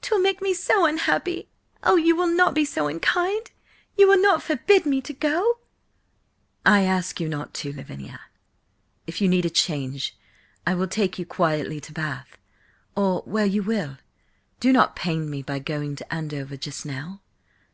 'Twill 0.00 0.22
make 0.22 0.40
me 0.40 0.54
so 0.54 0.86
unhappy! 0.86 1.50
Oh, 1.82 1.96
you 1.96 2.16
will 2.16 2.34
not 2.34 2.54
be 2.54 2.64
so 2.64 2.88
unkind? 2.88 3.50
You 3.94 4.08
will 4.08 4.16
not 4.16 4.42
forbid 4.42 4.86
me 4.86 5.02
to 5.02 5.12
go?" 5.12 5.58
"I 6.64 6.84
ask 6.84 7.20
you 7.20 7.28
not 7.28 7.52
to, 7.60 7.74
Lavinia. 7.74 8.20
If 9.06 9.20
you 9.20 9.28
need 9.28 9.44
a 9.44 9.50
change, 9.50 10.16
I 10.66 10.74
will 10.74 10.88
take 10.88 11.18
you 11.18 11.26
quietly 11.26 11.78
to 11.82 11.92
Bath, 11.92 12.38
or 12.96 13.20
where 13.26 13.44
you 13.44 13.62
will. 13.62 13.98
Do 14.60 14.72
not 14.72 14.96
pain 14.96 15.28
me 15.28 15.42
by 15.42 15.58
going 15.58 15.94
to 15.96 16.10
Andover 16.10 16.56
just 16.56 16.86
now." 16.86 17.20